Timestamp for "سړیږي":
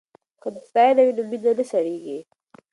1.71-2.17